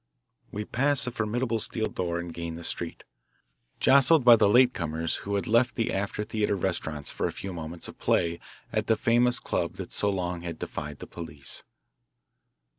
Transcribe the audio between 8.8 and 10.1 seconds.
the famous club that so